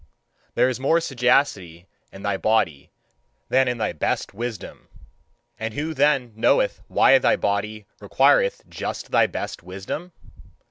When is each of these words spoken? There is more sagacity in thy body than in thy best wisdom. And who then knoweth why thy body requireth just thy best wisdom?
There 0.55 0.67
is 0.67 0.79
more 0.79 0.99
sagacity 0.99 1.85
in 2.11 2.23
thy 2.23 2.35
body 2.35 2.89
than 3.49 3.67
in 3.67 3.77
thy 3.77 3.93
best 3.93 4.33
wisdom. 4.33 4.87
And 5.59 5.75
who 5.75 5.93
then 5.93 6.33
knoweth 6.35 6.81
why 6.87 7.19
thy 7.19 7.35
body 7.35 7.85
requireth 7.99 8.67
just 8.67 9.11
thy 9.11 9.27
best 9.27 9.61
wisdom? 9.61 10.11